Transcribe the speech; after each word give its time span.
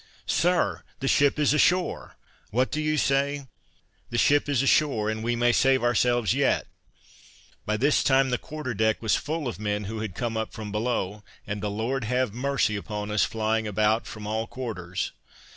"Sir, 0.25 0.81
the 0.99 1.07
ship 1.07 1.37
is 1.37 1.53
ashore!" 1.53 2.17
"What 2.49 2.71
do 2.71 2.81
you 2.81 2.97
say?" 2.97 3.45
"The 4.09 4.17
ship 4.17 4.49
is 4.49 4.63
ashore, 4.63 5.11
and 5.11 5.23
we 5.23 5.35
may 5.35 5.51
save 5.51 5.83
ourselves 5.83 6.33
yet!" 6.33 6.65
By 7.67 7.77
this 7.77 8.03
time 8.03 8.31
the 8.31 8.39
quarter 8.39 8.73
deck 8.73 8.99
was 9.03 9.15
full 9.15 9.47
of 9.47 9.59
men 9.59 9.83
who 9.83 9.99
had 9.99 10.15
come 10.15 10.35
up 10.35 10.53
from 10.53 10.71
below; 10.71 11.23
and 11.45 11.61
'the 11.61 11.69
Lord 11.69 12.05
have 12.05 12.33
mercy 12.33 12.75
upon 12.75 13.11
us,' 13.11 13.25
flying 13.25 13.67
about 13.67 14.07
from 14.07 14.25
all 14.25 14.47
quarters. 14.47 15.11